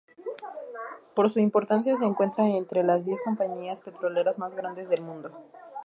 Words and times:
Por 1.13 1.29
su 1.29 1.39
importancia 1.39 1.95
se 1.95 2.05
encuentra 2.05 2.47
entre 2.49 2.81
las 2.81 3.05
diez 3.05 3.21
compañías 3.23 3.83
petroleras 3.83 4.39
más 4.39 4.55
grandes 4.55 4.89
del 4.89 5.03
mundo. 5.03 5.31